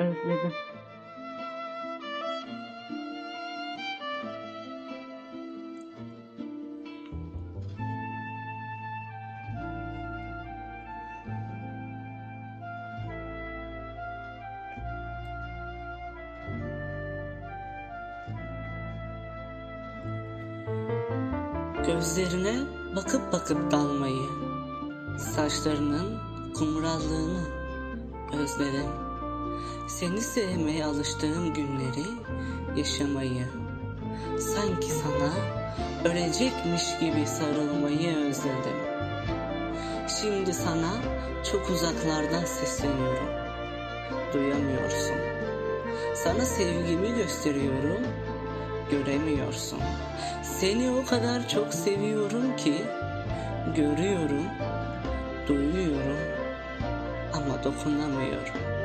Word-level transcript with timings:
özledim. 0.00 0.52
Gözlerine 21.86 22.54
bakıp 22.96 23.32
bakıp 23.32 23.70
dalmayı, 23.70 24.28
saçlarının 25.18 26.18
kumrallığını 26.54 27.40
özledim. 28.32 29.09
Seni 29.98 30.20
sevmeye 30.20 30.84
alıştığım 30.84 31.54
günleri 31.54 32.06
yaşamayı, 32.76 33.46
sanki 34.38 34.88
sana 34.90 35.32
ölecekmiş 36.04 36.98
gibi 37.00 37.26
sarılmayı 37.26 38.16
özledim. 38.16 38.76
Şimdi 40.20 40.52
sana 40.52 40.92
çok 41.52 41.70
uzaklardan 41.70 42.44
sesleniyorum. 42.44 43.28
Duyamıyorsun. 44.32 45.16
Sana 46.14 46.44
sevgimi 46.44 47.14
gösteriyorum. 47.16 48.06
Göremiyorsun. 48.90 49.78
Seni 50.42 50.90
o 50.90 51.04
kadar 51.06 51.48
çok 51.48 51.74
seviyorum 51.74 52.56
ki 52.56 52.74
görüyorum, 53.76 54.46
duyuyorum 55.48 56.18
ama 57.32 57.64
dokunamıyorum. 57.64 58.79